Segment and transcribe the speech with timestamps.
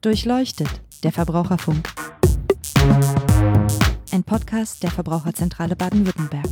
[0.00, 0.68] Durchleuchtet,
[1.02, 1.92] der Verbraucherfunk.
[4.12, 6.46] Ein Podcast der Verbraucherzentrale Baden-Württemberg.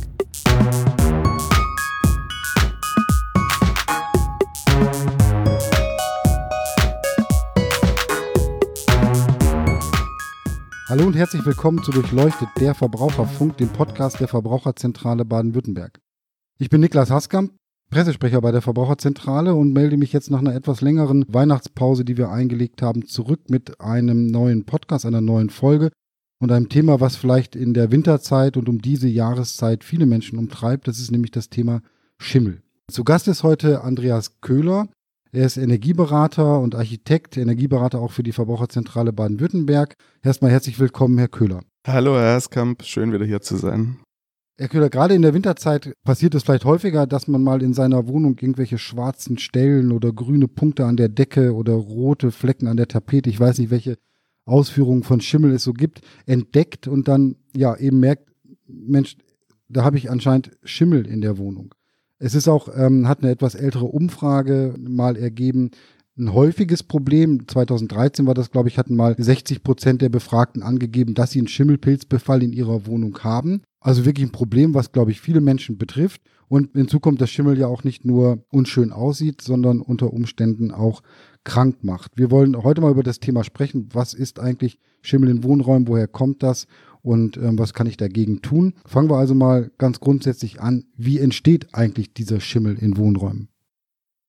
[10.89, 16.01] Hallo und herzlich willkommen zu Durchleuchtet, der Verbraucherfunk, dem Podcast der Verbraucherzentrale Baden-Württemberg.
[16.59, 17.53] Ich bin Niklas Haskamp,
[17.89, 22.29] Pressesprecher bei der Verbraucherzentrale und melde mich jetzt nach einer etwas längeren Weihnachtspause, die wir
[22.29, 25.89] eingelegt haben, zurück mit einem neuen Podcast, einer neuen Folge
[26.39, 30.87] und einem Thema, was vielleicht in der Winterzeit und um diese Jahreszeit viele Menschen umtreibt.
[30.87, 31.81] Das ist nämlich das Thema
[32.19, 32.61] Schimmel.
[32.91, 34.89] Zu Gast ist heute Andreas Köhler.
[35.31, 39.95] Er ist Energieberater und Architekt, Energieberater auch für die Verbraucherzentrale Baden-Württemberg.
[40.23, 41.61] Erstmal herzlich willkommen, Herr Köhler.
[41.85, 43.97] Hallo, Herr Erskamp, schön wieder hier zu sein.
[44.57, 48.79] Gerade in der Winterzeit passiert es vielleicht häufiger, dass man mal in seiner Wohnung irgendwelche
[48.79, 53.39] schwarzen Stellen oder grüne Punkte an der Decke oder rote Flecken an der Tapete, ich
[53.39, 53.99] weiß nicht, welche
[54.45, 58.29] Ausführungen von Schimmel es so gibt, entdeckt und dann ja eben merkt,
[58.65, 59.17] Mensch,
[59.69, 61.75] da habe ich anscheinend Schimmel in der Wohnung.
[62.17, 65.69] Es ist auch, ähm, hat eine etwas ältere Umfrage mal ergeben,
[66.17, 67.47] ein häufiges Problem.
[67.47, 71.47] 2013 war das, glaube ich, hatten mal 60 Prozent der Befragten angegeben, dass sie einen
[71.47, 73.61] Schimmelpilzbefall in ihrer Wohnung haben.
[73.79, 76.21] Also wirklich ein Problem, was, glaube ich, viele Menschen betrifft.
[76.49, 81.01] Und hinzu kommt, dass Schimmel ja auch nicht nur unschön aussieht, sondern unter Umständen auch
[81.43, 82.13] krank macht.
[82.15, 83.89] Wir wollen heute mal über das Thema sprechen.
[83.93, 85.87] Was ist eigentlich Schimmel in Wohnräumen?
[85.87, 86.67] Woher kommt das?
[87.01, 88.73] Und ähm, was kann ich dagegen tun?
[88.85, 90.85] Fangen wir also mal ganz grundsätzlich an.
[90.97, 93.49] Wie entsteht eigentlich dieser Schimmel in Wohnräumen?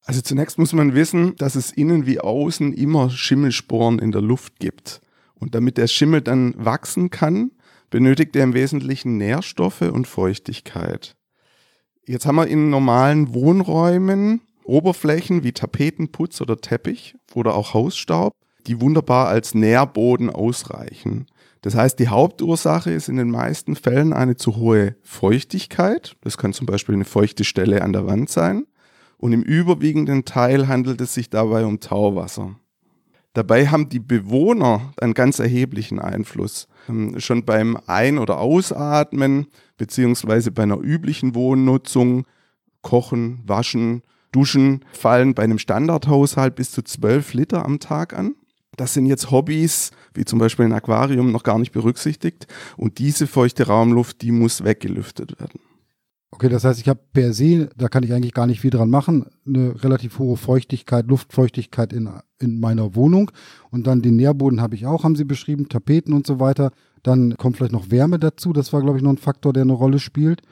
[0.08, 4.58] Also zunächst muss man wissen, dass es innen wie außen immer Schimmelsporen in der Luft
[4.58, 5.02] gibt.
[5.34, 7.50] Und damit der Schimmel dann wachsen kann,
[7.90, 11.14] benötigt er im Wesentlichen Nährstoffe und Feuchtigkeit.
[12.06, 18.32] Jetzt haben wir in normalen Wohnräumen Oberflächen wie Tapeten, Putz oder Teppich oder auch Hausstaub,
[18.66, 21.26] die wunderbar als Nährboden ausreichen.
[21.60, 26.16] Das heißt, die Hauptursache ist in den meisten Fällen eine zu hohe Feuchtigkeit.
[26.22, 28.64] Das kann zum Beispiel eine feuchte Stelle an der Wand sein.
[29.18, 32.56] Und im überwiegenden Teil handelt es sich dabei um Tauwasser.
[33.34, 36.66] Dabei haben die Bewohner einen ganz erheblichen Einfluss.
[36.88, 39.46] Ähm, schon beim Ein- oder Ausatmen,
[39.76, 42.26] beziehungsweise bei einer üblichen Wohnnutzung,
[42.82, 44.02] Kochen, Waschen,
[44.32, 48.34] Duschen, fallen bei einem Standardhaushalt bis zu 12 Liter am Tag an.
[48.76, 52.46] Das sind jetzt Hobbys, wie zum Beispiel ein Aquarium, noch gar nicht berücksichtigt.
[52.76, 55.60] Und diese feuchte Raumluft, die muss weggelüftet werden.
[56.30, 58.90] Okay, das heißt, ich habe per se, da kann ich eigentlich gar nicht viel dran
[58.90, 63.30] machen, eine relativ hohe Feuchtigkeit, Luftfeuchtigkeit in, in meiner Wohnung.
[63.70, 66.70] Und dann den Nährboden habe ich auch, haben Sie beschrieben, Tapeten und so weiter.
[67.02, 68.52] Dann kommt vielleicht noch Wärme dazu.
[68.52, 70.42] Das war, glaube ich, noch ein Faktor, der eine Rolle spielt.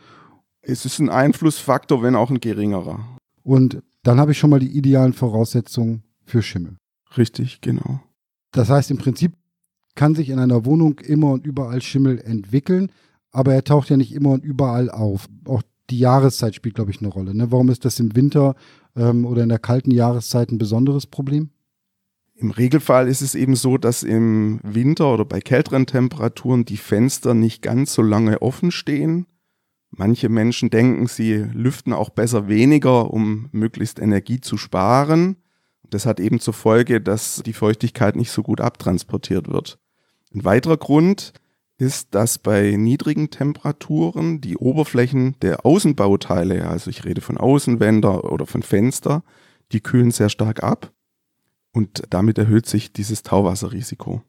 [0.62, 3.18] Es ist ein Einflussfaktor, wenn auch ein geringerer.
[3.42, 6.78] Und dann habe ich schon mal die idealen Voraussetzungen für Schimmel.
[7.16, 8.00] Richtig, genau.
[8.50, 9.32] Das heißt, im Prinzip
[9.94, 12.90] kann sich in einer Wohnung immer und überall Schimmel entwickeln
[13.32, 15.26] aber er taucht ja nicht immer und überall auf.
[15.44, 17.34] Auch die Jahreszeit spielt, glaube ich, eine Rolle.
[17.34, 17.52] Ne?
[17.52, 18.54] Warum ist das im Winter
[18.96, 21.50] ähm, oder in der kalten Jahreszeit ein besonderes Problem?
[22.34, 27.32] Im Regelfall ist es eben so, dass im Winter oder bei kälteren Temperaturen die Fenster
[27.32, 29.26] nicht ganz so lange offen stehen.
[29.90, 35.36] Manche Menschen denken, sie lüften auch besser weniger, um möglichst Energie zu sparen.
[35.88, 39.78] Das hat eben zur Folge, dass die Feuchtigkeit nicht so gut abtransportiert wird.
[40.34, 41.32] Ein weiterer Grund
[41.78, 48.46] ist, dass bei niedrigen Temperaturen die Oberflächen der Außenbauteile, also ich rede von Außenwänder oder
[48.46, 49.22] von Fenster,
[49.72, 50.92] die kühlen sehr stark ab
[51.72, 54.22] und damit erhöht sich dieses Tauwasserrisiko.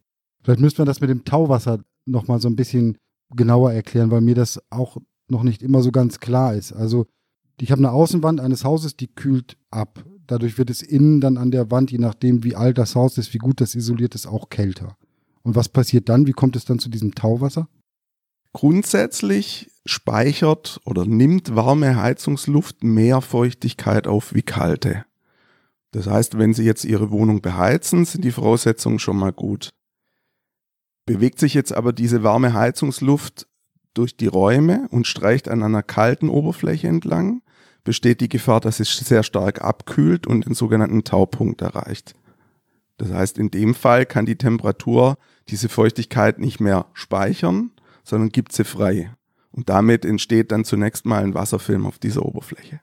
[0.44, 2.98] Vielleicht müsste man das mit dem Tauwasser nochmal so ein bisschen
[3.36, 4.98] genauer erklären, weil mir das auch
[5.30, 6.74] noch nicht immer so ganz klar ist.
[6.74, 7.06] Also
[7.60, 10.04] ich habe eine Außenwand eines Hauses, die kühlt ab.
[10.28, 13.34] Dadurch wird es innen dann an der Wand, je nachdem wie alt das Haus ist,
[13.34, 14.98] wie gut das isoliert ist, auch kälter.
[15.48, 16.28] Und was passiert dann?
[16.28, 17.70] Wie kommt es dann zu diesem Tauwasser?
[18.52, 25.06] Grundsätzlich speichert oder nimmt warme Heizungsluft mehr Feuchtigkeit auf wie kalte.
[25.92, 29.70] Das heißt, wenn Sie jetzt Ihre Wohnung beheizen, sind die Voraussetzungen schon mal gut.
[31.06, 33.48] Bewegt sich jetzt aber diese warme Heizungsluft
[33.94, 37.42] durch die Räume und streicht an einer kalten Oberfläche entlang,
[37.86, 42.16] besteht die Gefahr, dass es sehr stark abkühlt und den sogenannten Taupunkt erreicht.
[42.98, 45.18] Das heißt, in dem Fall kann die Temperatur
[45.50, 47.72] diese Feuchtigkeit nicht mehr speichern,
[48.04, 49.12] sondern gibt sie frei.
[49.52, 52.82] Und damit entsteht dann zunächst mal ein Wasserfilm auf dieser Oberfläche.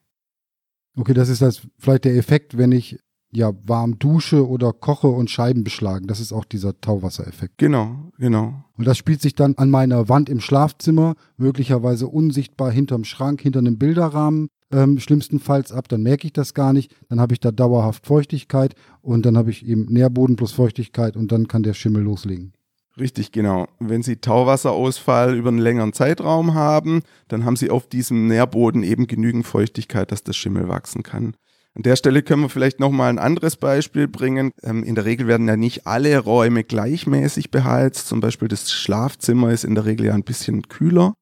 [0.97, 2.99] Okay, das ist das vielleicht der Effekt, wenn ich
[3.33, 6.07] ja warm dusche oder koche und Scheiben beschlagen.
[6.07, 7.59] Das ist auch dieser Tauwassereffekt.
[7.59, 8.65] Genau, genau.
[8.77, 13.59] Und das spielt sich dann an meiner Wand im Schlafzimmer, möglicherweise unsichtbar hinterm Schrank, hinter
[13.59, 17.53] einem Bilderrahmen ähm, schlimmstenfalls ab, dann merke ich das gar nicht, dann habe ich da
[17.53, 22.03] dauerhaft Feuchtigkeit und dann habe ich eben Nährboden plus Feuchtigkeit und dann kann der Schimmel
[22.03, 22.53] loslegen.
[22.99, 23.67] Richtig, genau.
[23.81, 29.07] Wenn Sie Tauwasserausfall über einen längeren Zeitraum haben, dann haben Sie auf diesem Nährboden eben
[29.07, 31.35] genügend Feuchtigkeit, dass das Schimmel wachsen kann.
[31.77, 34.53] An der Stelle können wir vielleicht nochmal ein anderes Beispiel bringen.
[34.63, 38.07] Ähm, in der Regel werden ja nicht alle Räume gleichmäßig beheizt.
[38.07, 41.15] Zum Beispiel das Schlafzimmer ist in der Regel ja ein bisschen kühler.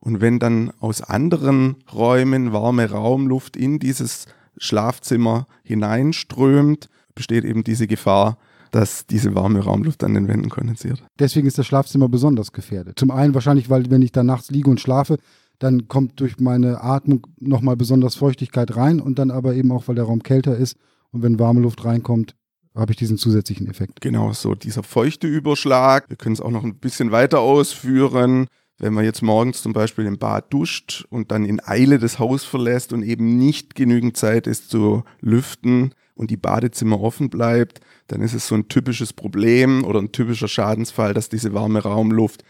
[0.00, 4.26] Und wenn dann aus anderen Räumen warme Raumluft in dieses
[4.56, 8.38] Schlafzimmer hineinströmt, besteht eben diese Gefahr,
[8.70, 11.02] dass diese warme Raumluft an den Wänden kondensiert.
[11.18, 12.98] Deswegen ist das Schlafzimmer besonders gefährdet.
[12.98, 15.18] Zum einen wahrscheinlich, weil wenn ich da nachts liege und schlafe,
[15.58, 19.96] dann kommt durch meine Atmung nochmal besonders Feuchtigkeit rein und dann aber eben auch, weil
[19.96, 20.76] der Raum kälter ist
[21.10, 22.34] und wenn warme Luft reinkommt,
[22.74, 24.00] habe ich diesen zusätzlichen Effekt.
[24.00, 26.08] Genau, so dieser feuchte Überschlag.
[26.08, 28.46] Wir können es auch noch ein bisschen weiter ausführen.
[28.80, 32.44] Wenn man jetzt morgens zum Beispiel im Bad duscht und dann in Eile das Haus
[32.44, 38.22] verlässt und eben nicht genügend Zeit ist zu lüften und die Badezimmer offen bleibt, dann
[38.22, 42.42] ist es so ein typisches Problem oder ein typischer Schadensfall, dass diese warme Raumluft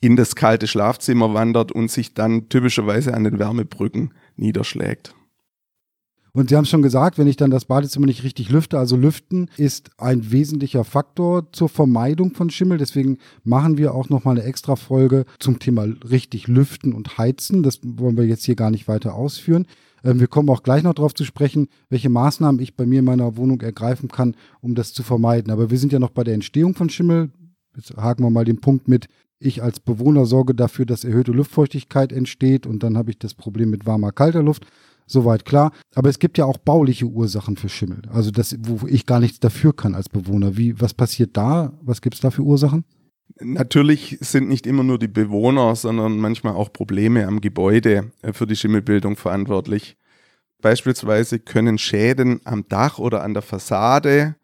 [0.00, 5.14] in das kalte Schlafzimmer wandert und sich dann typischerweise an den Wärmebrücken niederschlägt.
[6.36, 9.48] Und Sie haben schon gesagt, wenn ich dann das Badezimmer nicht richtig lüfte, also lüften
[9.56, 12.76] ist ein wesentlicher Faktor zur Vermeidung von Schimmel.
[12.76, 17.62] Deswegen machen wir auch nochmal eine extra Folge zum Thema richtig lüften und heizen.
[17.62, 19.66] Das wollen wir jetzt hier gar nicht weiter ausführen.
[20.02, 23.04] Ähm, wir kommen auch gleich noch darauf zu sprechen, welche Maßnahmen ich bei mir in
[23.04, 25.52] meiner Wohnung ergreifen kann, um das zu vermeiden.
[25.52, 27.30] Aber wir sind ja noch bei der Entstehung von Schimmel.
[27.76, 29.06] Jetzt haken wir mal den Punkt mit,
[29.38, 33.70] ich als Bewohner sorge dafür, dass erhöhte Luftfeuchtigkeit entsteht und dann habe ich das Problem
[33.70, 34.66] mit warmer, kalter Luft.
[35.06, 35.72] Soweit klar.
[35.94, 38.02] Aber es gibt ja auch bauliche Ursachen für Schimmel.
[38.10, 40.56] Also das, wo ich gar nichts dafür kann als Bewohner.
[40.56, 41.78] Wie, was passiert da?
[41.82, 42.84] Was gibt es da für Ursachen?
[43.40, 48.46] Natürlich sind nicht immer nur die Bewohner, sondern manchmal auch Probleme am Gebäude äh, für
[48.46, 49.96] die Schimmelbildung verantwortlich.
[50.60, 54.36] Beispielsweise können Schäden am Dach oder an der Fassade,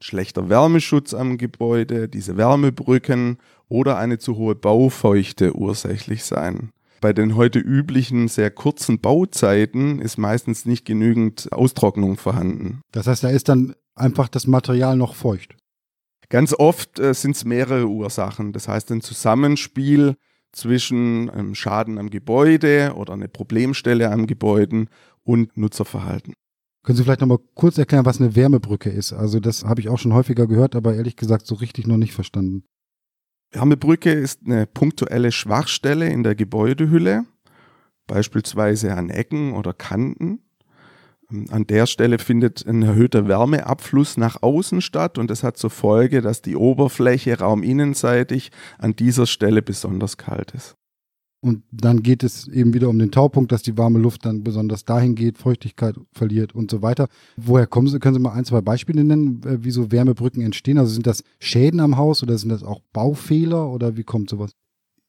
[0.00, 3.38] schlechter Wärmeschutz am Gebäude, diese Wärmebrücken
[3.68, 6.72] oder eine zu hohe Baufeuchte ursächlich sein.
[7.00, 12.80] Bei den heute üblichen sehr kurzen Bauzeiten ist meistens nicht genügend Austrocknung vorhanden.
[12.92, 15.56] Das heißt, da ist dann einfach das Material noch feucht.
[16.28, 18.52] Ganz oft äh, sind es mehrere Ursachen.
[18.52, 20.16] Das heißt, ein Zusammenspiel
[20.52, 24.86] zwischen einem Schaden am Gebäude oder eine Problemstelle am Gebäude
[25.22, 26.34] und Nutzerverhalten.
[26.82, 29.12] Können Sie vielleicht nochmal kurz erklären, was eine Wärmebrücke ist?
[29.12, 32.12] Also das habe ich auch schon häufiger gehört, aber ehrlich gesagt so richtig noch nicht
[32.12, 32.64] verstanden.
[33.56, 37.24] Wärmebrücke ist eine punktuelle Schwachstelle in der Gebäudehülle,
[38.06, 40.40] beispielsweise an Ecken oder Kanten.
[41.48, 46.20] An der Stelle findet ein erhöhter Wärmeabfluss nach außen statt und das hat zur Folge,
[46.20, 50.76] dass die Oberfläche rauminnenseitig an dieser Stelle besonders kalt ist.
[51.40, 54.84] Und dann geht es eben wieder um den Taupunkt, dass die warme Luft dann besonders
[54.84, 57.08] dahin geht, Feuchtigkeit verliert und so weiter.
[57.36, 57.98] Woher kommen Sie?
[58.00, 60.78] Können Sie mal ein, zwei Beispiele nennen, äh, wie so Wärmebrücken entstehen?
[60.78, 64.52] Also sind das Schäden am Haus oder sind das auch Baufehler oder wie kommt sowas?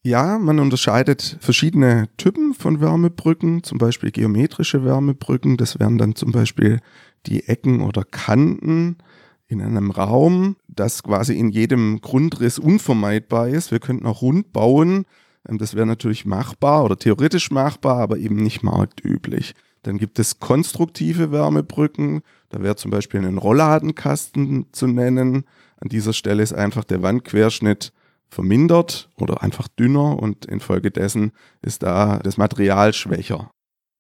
[0.03, 5.57] Ja, man unterscheidet verschiedene Typen von Wärmebrücken, zum Beispiel geometrische Wärmebrücken.
[5.57, 6.79] Das wären dann zum Beispiel
[7.25, 8.97] die Ecken oder Kanten
[9.47, 13.71] in einem Raum, das quasi in jedem Grundriss unvermeidbar ist.
[13.71, 15.05] Wir könnten auch rund bauen
[15.49, 19.55] das wäre natürlich machbar oder theoretisch machbar, aber eben nicht marktüblich.
[19.83, 22.21] Dann gibt es konstruktive Wärmebrücken.
[22.49, 25.45] Da wäre zum Beispiel ein Rollladenkasten zu nennen.
[25.77, 27.93] An dieser Stelle ist einfach der Wandquerschnitt
[28.29, 31.31] vermindert oder einfach dünner und infolgedessen
[31.61, 33.51] ist da das Material schwächer.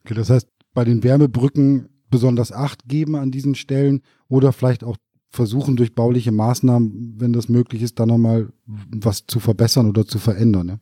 [0.03, 4.97] Okay, das heißt, bei den Wärmebrücken besonders Acht geben an diesen Stellen oder vielleicht auch
[5.29, 10.19] versuchen durch bauliche Maßnahmen, wenn das möglich ist, da nochmal was zu verbessern oder zu
[10.19, 10.67] verändern.
[10.67, 10.79] Ne?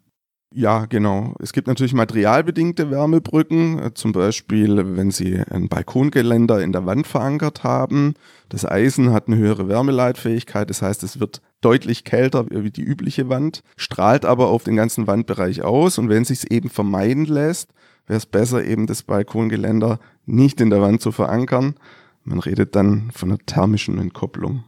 [0.58, 1.36] Ja, genau.
[1.40, 7.08] Es gibt natürlich materialbedingte Wärmebrücken, äh, zum Beispiel, wenn Sie ein Balkongeländer in der Wand
[7.08, 8.14] verankert haben.
[8.48, 13.28] Das Eisen hat eine höhere Wärmeleitfähigkeit, das heißt, es wird deutlich kälter wie die übliche
[13.28, 17.74] Wand, strahlt aber auf den ganzen Wandbereich aus und wenn es sich eben vermeiden lässt,
[18.08, 21.76] wäre es besser, eben das Balkongeländer nicht in der Wand zu verankern.
[22.24, 24.64] Man redet dann von einer thermischen Entkopplung.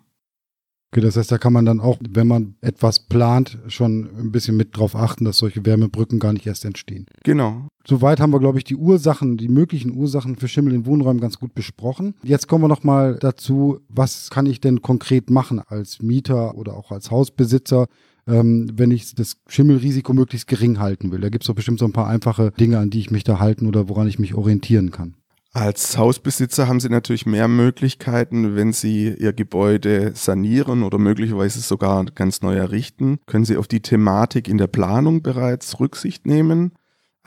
[0.92, 4.56] Okay, das heißt, da kann man dann auch, wenn man etwas plant, schon ein bisschen
[4.56, 7.08] mit drauf achten, dass solche Wärmebrücken gar nicht erst entstehen.
[7.24, 7.68] Genau.
[7.86, 11.40] Soweit haben wir, glaube ich, die Ursachen, die möglichen Ursachen für Schimmel in Wohnräumen ganz
[11.40, 12.16] gut besprochen.
[12.24, 16.92] Jetzt kommen wir nochmal dazu, was kann ich denn konkret machen als Mieter oder auch
[16.92, 17.88] als Hausbesitzer,
[18.26, 21.20] ähm, wenn ich das Schimmelrisiko möglichst gering halten will.
[21.20, 23.40] Da gibt es doch bestimmt so ein paar einfache Dinge, an die ich mich da
[23.40, 25.16] halten oder woran ich mich orientieren kann.
[25.54, 32.06] Als Hausbesitzer haben Sie natürlich mehr Möglichkeiten, wenn Sie Ihr Gebäude sanieren oder möglicherweise sogar
[32.06, 36.74] ganz neu errichten, können Sie auf die Thematik in der Planung bereits Rücksicht nehmen.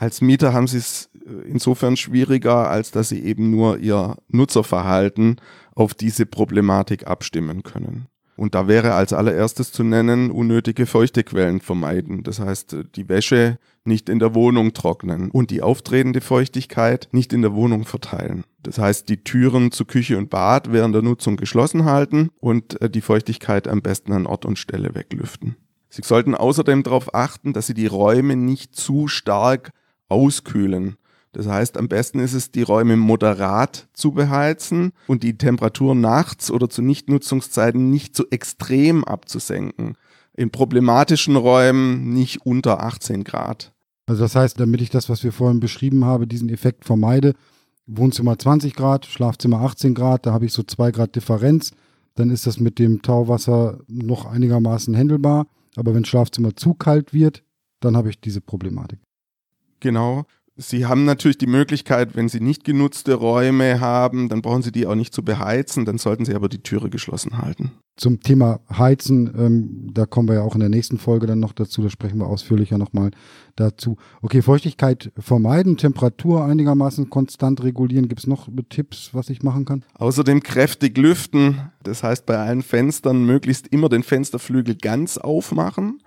[0.01, 5.35] Als Mieter haben sie es äh, insofern schwieriger, als dass sie eben nur ihr Nutzerverhalten
[5.75, 8.07] auf diese Problematik abstimmen können.
[8.35, 12.23] Und da wäre als allererstes zu nennen, unnötige Feuchtequellen vermeiden.
[12.23, 17.41] Das heißt, die Wäsche nicht in der Wohnung trocknen und die auftretende Feuchtigkeit nicht in
[17.41, 18.43] der Wohnung verteilen.
[18.63, 22.89] Das heißt, die Türen zu Küche und Bad während der Nutzung geschlossen halten und äh,
[22.89, 25.55] die Feuchtigkeit am besten an Ort und Stelle weglüften.
[25.89, 29.71] Sie sollten außerdem darauf achten, dass Sie die Räume nicht zu stark
[30.07, 30.95] auskühlen.
[31.33, 36.51] Das heißt, am besten ist es, die Räume moderat zu beheizen und die Temperatur nachts
[36.51, 39.95] oder zu Nichtnutzungszeiten nicht zu extrem abzusenken.
[40.33, 43.73] In problematischen Räumen nicht unter 18 Grad.
[44.07, 47.33] Also das heißt, damit ich das, was wir vorhin beschrieben haben, diesen Effekt vermeide,
[47.87, 51.71] Wohnzimmer 20 Grad, Schlafzimmer 18 Grad, da habe ich so 2 Grad Differenz,
[52.15, 55.47] dann ist das mit dem Tauwasser noch einigermaßen händelbar.
[55.77, 57.43] Aber wenn Schlafzimmer zu kalt wird,
[57.79, 58.99] dann habe ich diese Problematik.
[59.79, 60.25] Genau.
[60.57, 64.85] Sie haben natürlich die Möglichkeit, wenn Sie nicht genutzte Räume haben, dann brauchen Sie die
[64.85, 67.71] auch nicht zu beheizen, dann sollten Sie aber die Türe geschlossen halten.
[67.95, 71.53] Zum Thema Heizen, ähm, da kommen wir ja auch in der nächsten Folge dann noch
[71.53, 73.11] dazu, da sprechen wir ausführlicher nochmal
[73.55, 73.95] dazu.
[74.21, 78.09] Okay, Feuchtigkeit vermeiden, Temperatur einigermaßen konstant regulieren.
[78.09, 79.85] Gibt es noch Tipps, was ich machen kann?
[79.95, 86.01] Außerdem kräftig lüften, das heißt bei allen Fenstern möglichst immer den Fensterflügel ganz aufmachen.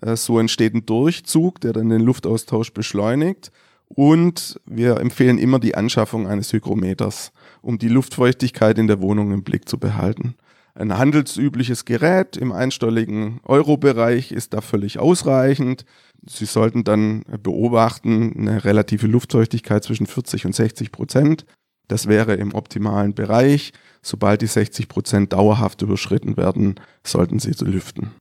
[0.00, 3.50] Äh, so entsteht ein Durchzug, der dann den Luftaustausch beschleunigt.
[3.94, 9.42] Und wir empfehlen immer die Anschaffung eines Hygrometers, um die Luftfeuchtigkeit in der Wohnung im
[9.42, 10.36] Blick zu behalten.
[10.74, 15.84] Ein handelsübliches Gerät im einstelligen Euro-Bereich ist da völlig ausreichend.
[16.24, 21.44] Sie sollten dann beobachten, eine relative Luftfeuchtigkeit zwischen 40 und 60 Prozent.
[21.88, 23.72] Das wäre im optimalen Bereich.
[24.00, 28.12] Sobald die 60 Prozent dauerhaft überschritten werden, sollten Sie lüften.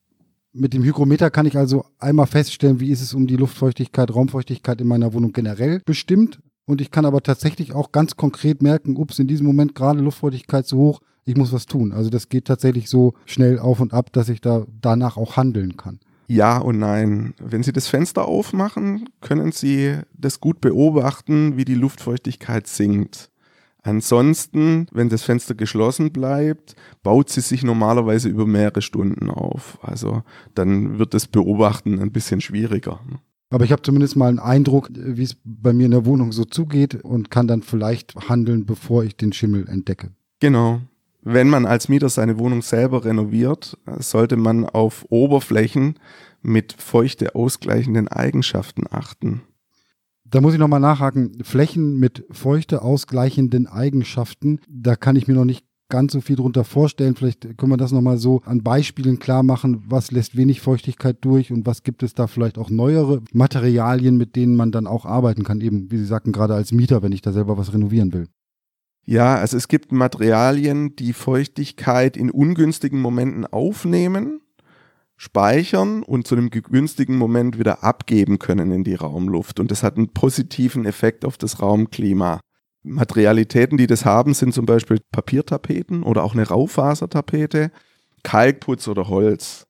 [0.52, 4.82] Mit dem Hygrometer kann ich also einmal feststellen, wie ist es um die Luftfeuchtigkeit, Raumfeuchtigkeit
[4.82, 6.40] in meiner Wohnung generell bestimmt.
[6.66, 10.66] Und ich kann aber tatsächlich auch ganz konkret merken, ups, in diesem Moment gerade Luftfeuchtigkeit
[10.66, 11.92] zu hoch, ich muss was tun.
[11.94, 15.78] Also das geht tatsächlich so schnell auf und ab, dass ich da danach auch handeln
[15.78, 16.00] kann.
[16.28, 17.36] Ja und nein.
[17.40, 23.30] Wenn Sie das Fenster aufmachen, können Sie das gut beobachten, wie die Luftfeuchtigkeit sinkt.
[23.82, 29.80] Ansonsten, wenn das Fenster geschlossen bleibt, baut sie sich normalerweise über mehrere Stunden auf.
[29.82, 33.00] Also dann wird das Beobachten ein bisschen schwieriger.
[33.52, 36.46] Aber ich habe zumindest mal einen Eindruck, wie es bei mir in der Wohnung so
[36.46, 40.12] zugeht und kann dann vielleicht handeln, bevor ich den Schimmel entdecke.
[40.40, 40.82] Genau.
[41.22, 45.96] Wenn man als Mieter seine Wohnung selber renoviert, sollte man auf Oberflächen
[46.42, 49.42] mit feuchte ausgleichenden Eigenschaften achten.
[50.32, 51.44] Da muss ich nochmal nachhaken.
[51.44, 56.64] Flächen mit feuchte ausgleichenden Eigenschaften, da kann ich mir noch nicht ganz so viel drunter
[56.64, 57.16] vorstellen.
[57.16, 61.52] Vielleicht können wir das nochmal so an Beispielen klar machen, was lässt wenig Feuchtigkeit durch
[61.52, 65.44] und was gibt es da vielleicht auch neuere Materialien, mit denen man dann auch arbeiten
[65.44, 68.28] kann, eben wie Sie sagten, gerade als Mieter, wenn ich da selber was renovieren will.
[69.06, 74.42] Ja, also es gibt Materialien, die Feuchtigkeit in ungünstigen Momenten aufnehmen
[75.20, 79.60] speichern und zu einem günstigen Moment wieder abgeben können in die Raumluft.
[79.60, 82.40] Und das hat einen positiven Effekt auf das Raumklima.
[82.84, 87.70] Materialitäten, die das haben, sind zum Beispiel Papiertapeten oder auch eine Raufasertapete,
[88.24, 89.68] Kalkputz oder Holz.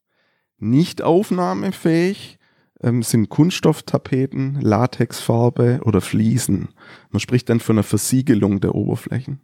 [0.59, 2.37] Nicht aufnahmefähig
[2.81, 6.75] ähm, sind Kunststofftapeten, Latexfarbe oder Fliesen.
[7.09, 9.41] Man spricht dann von einer Versiegelung der Oberflächen.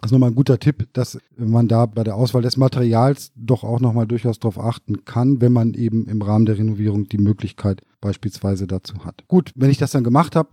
[0.00, 3.64] Das ist nochmal ein guter Tipp, dass man da bei der Auswahl des Materials doch
[3.64, 7.82] auch nochmal durchaus darauf achten kann, wenn man eben im Rahmen der Renovierung die Möglichkeit
[8.00, 9.24] beispielsweise dazu hat.
[9.26, 10.50] Gut, wenn ich das dann gemacht habe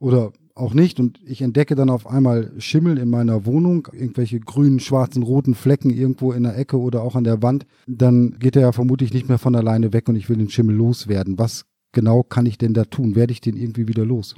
[0.00, 4.80] oder auch nicht und ich entdecke dann auf einmal Schimmel in meiner Wohnung, irgendwelche grünen,
[4.80, 8.62] schwarzen, roten Flecken irgendwo in der Ecke oder auch an der Wand, dann geht er
[8.62, 11.38] ja vermutlich nicht mehr von alleine weg und ich will den Schimmel loswerden.
[11.38, 13.14] Was genau kann ich denn da tun?
[13.14, 14.34] Werde ich den irgendwie wieder los?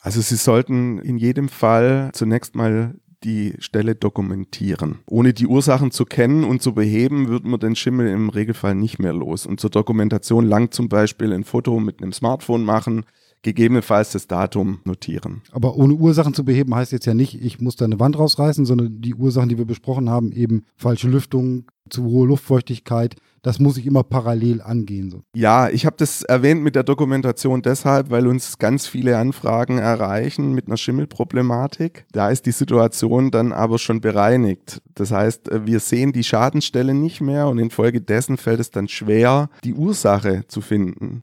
[0.00, 2.94] Also Sie sollten in jedem Fall zunächst mal
[3.24, 4.98] die Stelle dokumentieren.
[5.06, 8.98] Ohne die Ursachen zu kennen und zu beheben, wird man den Schimmel im Regelfall nicht
[8.98, 9.46] mehr los.
[9.46, 13.04] Und zur Dokumentation langt zum Beispiel ein Foto mit einem Smartphone machen,
[13.42, 15.42] gegebenenfalls das Datum notieren.
[15.52, 18.66] Aber ohne Ursachen zu beheben heißt jetzt ja nicht, ich muss da eine Wand rausreißen,
[18.66, 23.76] sondern die Ursachen, die wir besprochen haben, eben falsche Lüftung, zu hohe Luftfeuchtigkeit, das muss
[23.76, 25.22] ich immer parallel angehen.
[25.34, 30.54] Ja, ich habe das erwähnt mit der Dokumentation deshalb, weil uns ganz viele Anfragen erreichen
[30.54, 32.06] mit einer Schimmelproblematik.
[32.12, 34.82] Da ist die Situation dann aber schon bereinigt.
[34.94, 39.50] Das heißt, äh, wir sehen die Schadenstelle nicht mehr und infolgedessen fällt es dann schwer,
[39.64, 41.22] die Ursache zu finden.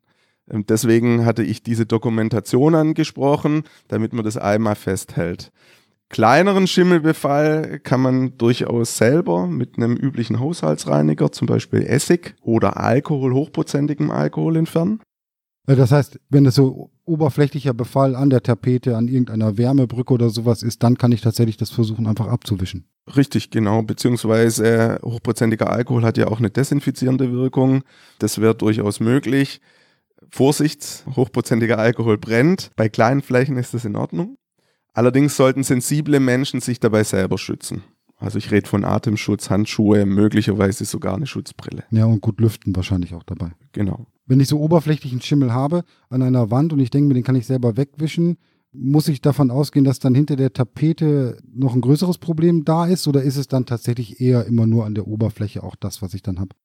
[0.49, 5.51] Ähm, deswegen hatte ich diese Dokumentation angesprochen, damit man das einmal festhält.
[6.09, 13.33] Kleineren Schimmelbefall kann man durchaus selber mit einem üblichen Haushaltsreiniger, zum Beispiel Essig oder Alkohol,
[13.33, 15.01] hochprozentigem Alkohol entfernen.
[15.67, 20.61] Das heißt, wenn das so oberflächlicher Befall an der Tapete, an irgendeiner Wärmebrücke oder sowas
[20.61, 22.85] ist, dann kann ich tatsächlich das versuchen, einfach abzuwischen.
[23.15, 23.81] Richtig, genau.
[23.81, 27.83] Beziehungsweise hochprozentiger Alkohol hat ja auch eine desinfizierende Wirkung.
[28.19, 29.59] Das wäre durchaus möglich.
[30.29, 32.71] Vorsicht, hochprozentiger Alkohol brennt.
[32.75, 34.37] Bei kleinen Flächen ist das in Ordnung.
[34.95, 37.83] Allerdings sollten sensible Menschen sich dabei selber schützen.
[38.17, 41.83] Also ich rede von Atemschutz, Handschuhe, möglicherweise sogar eine Schutzbrille.
[41.91, 43.51] Ja, und gut lüften wahrscheinlich auch dabei.
[43.73, 44.07] Genau.
[44.25, 47.35] Wenn ich so oberflächlichen Schimmel habe an einer Wand und ich denke mir, den kann
[47.35, 48.37] ich selber wegwischen,
[48.71, 53.05] muss ich davon ausgehen, dass dann hinter der Tapete noch ein größeres Problem da ist
[53.07, 56.21] oder ist es dann tatsächlich eher immer nur an der Oberfläche auch das, was ich
[56.23, 56.55] dann habe?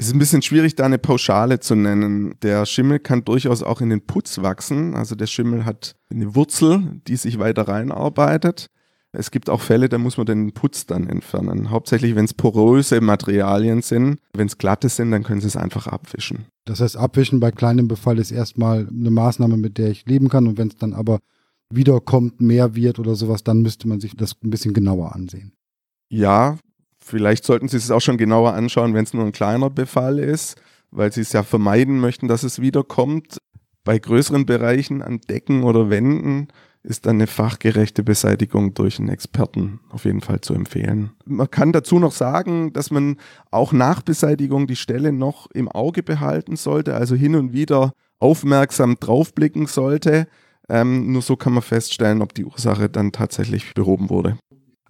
[0.00, 2.36] Es ist ein bisschen schwierig, da eine Pauschale zu nennen.
[2.42, 4.94] Der Schimmel kann durchaus auch in den Putz wachsen.
[4.94, 8.68] Also der Schimmel hat eine Wurzel, die sich weiter reinarbeitet.
[9.10, 11.70] Es gibt auch Fälle, da muss man den Putz dann entfernen.
[11.70, 14.20] Hauptsächlich, wenn es poröse Materialien sind.
[14.34, 16.44] Wenn es glatte sind, dann können Sie es einfach abwischen.
[16.64, 20.46] Das heißt, abwischen bei kleinem Befall ist erstmal eine Maßnahme, mit der ich leben kann.
[20.46, 21.18] Und wenn es dann aber
[21.70, 25.54] wiederkommt, mehr wird oder sowas, dann müsste man sich das ein bisschen genauer ansehen.
[26.08, 26.56] Ja,
[27.08, 30.60] vielleicht sollten Sie es auch schon genauer anschauen, wenn es nur ein kleiner Befall ist,
[30.90, 33.38] weil Sie es ja vermeiden möchten, dass es wiederkommt.
[33.84, 36.48] Bei größeren Bereichen an Decken oder Wänden
[36.82, 41.10] ist dann eine fachgerechte Beseitigung durch einen Experten auf jeden Fall zu empfehlen.
[41.24, 43.16] Man kann dazu noch sagen, dass man
[43.50, 48.96] auch nach Beseitigung die Stelle noch im Auge behalten sollte, also hin und wieder aufmerksam
[49.00, 50.28] draufblicken sollte.
[50.68, 54.38] Ähm, nur so kann man feststellen, ob die Ursache dann tatsächlich behoben wurde.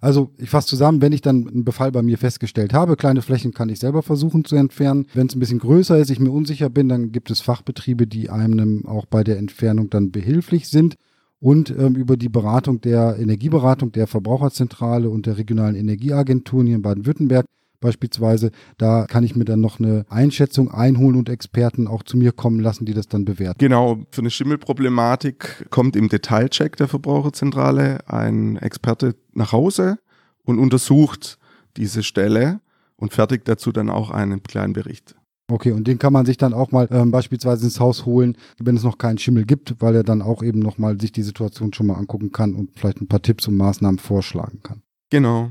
[0.01, 3.53] Also ich fasse zusammen, wenn ich dann einen Befall bei mir festgestellt habe, kleine Flächen
[3.53, 5.07] kann ich selber versuchen zu entfernen.
[5.13, 8.29] Wenn es ein bisschen größer ist, ich mir unsicher bin, dann gibt es Fachbetriebe, die
[8.29, 10.95] einem auch bei der Entfernung dann behilflich sind
[11.41, 16.81] und ähm, über die Beratung der Energieberatung der Verbraucherzentrale und der regionalen Energieagenturen hier in
[16.81, 17.45] Baden-Württemberg
[17.79, 22.31] beispielsweise, da kann ich mir dann noch eine Einschätzung einholen und Experten auch zu mir
[22.31, 23.59] kommen lassen, die das dann bewerten.
[23.59, 29.99] Genau, für eine Schimmelproblematik kommt im Detailcheck der Verbraucherzentrale ein Experte nach Hause
[30.43, 31.37] und untersucht
[31.77, 32.61] diese Stelle
[32.95, 35.15] und fertigt dazu dann auch einen kleinen Bericht.
[35.51, 38.77] Okay, und den kann man sich dann auch mal ähm, beispielsweise ins Haus holen, wenn
[38.77, 41.87] es noch keinen Schimmel gibt, weil er dann auch eben nochmal sich die Situation schon
[41.87, 44.83] mal angucken kann und vielleicht ein paar Tipps und Maßnahmen vorschlagen kann.
[45.09, 45.49] Genau.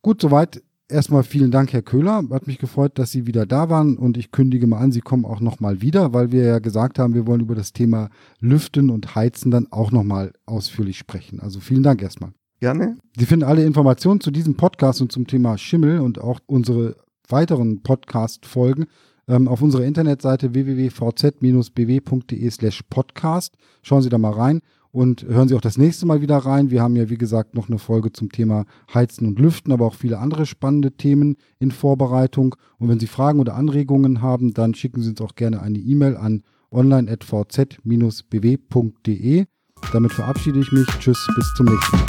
[0.00, 0.62] Gut, soweit.
[0.88, 2.22] Erstmal vielen Dank, Herr Köhler.
[2.30, 5.24] Hat mich gefreut, dass Sie wieder da waren und ich kündige mal an, Sie kommen
[5.24, 9.14] auch nochmal wieder, weil wir ja gesagt haben, wir wollen über das Thema Lüften und
[9.14, 11.40] Heizen dann auch nochmal ausführlich sprechen.
[11.40, 12.32] Also vielen Dank erstmal.
[12.60, 12.98] Gerne.
[13.18, 16.96] Sie finden alle Informationen zu diesem Podcast und zum Thema Schimmel und auch unsere
[17.28, 18.86] weiteren Podcast-Folgen
[19.26, 23.56] ähm, auf unserer Internetseite www.vz-bw.de slash podcast.
[23.82, 24.60] Schauen Sie da mal rein
[24.94, 26.70] und hören Sie auch das nächste Mal wieder rein.
[26.70, 29.96] Wir haben ja, wie gesagt, noch eine Folge zum Thema Heizen und Lüften, aber auch
[29.96, 32.54] viele andere spannende Themen in Vorbereitung.
[32.78, 36.16] Und wenn Sie Fragen oder Anregungen haben, dann schicken Sie uns auch gerne eine E-Mail
[36.16, 39.46] an online.vz-bw.de.
[39.92, 40.86] Damit verabschiede ich mich.
[41.00, 42.06] Tschüss, bis zum nächsten Mal.